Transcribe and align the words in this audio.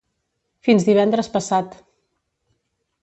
Fins 0.67 0.87
divendres 0.87 1.29
passat. 1.35 1.77